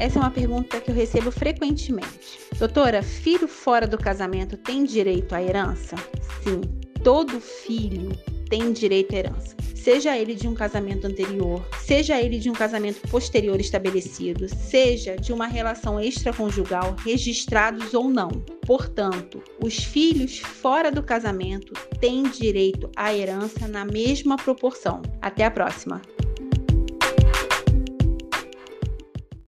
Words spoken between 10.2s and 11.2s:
de um casamento